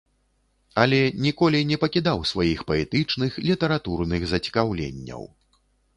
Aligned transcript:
Але 0.83 1.01
ніколі 1.25 1.59
не 1.71 1.77
пакідаў 1.83 2.25
сваіх 2.31 2.63
паэтычных, 2.71 3.31
літаратурных 3.49 4.21
зацікаўленняў. 4.33 5.23